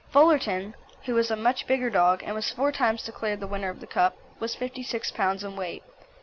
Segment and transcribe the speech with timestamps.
[0.11, 0.73] Fullerton,
[1.05, 3.85] who was a much bigger dog, and was four times declared the winner of the
[3.85, 5.43] Cup, was 56 lbs.
[5.43, 5.83] in weight.